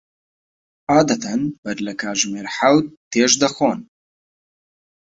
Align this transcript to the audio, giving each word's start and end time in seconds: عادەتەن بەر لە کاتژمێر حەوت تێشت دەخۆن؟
عادەتەن 0.93 1.41
بەر 1.63 1.77
لە 1.87 1.93
کاتژمێر 2.01 2.47
حەوت 2.55 2.85
تێشت 3.11 3.37
دەخۆن؟ 3.43 3.79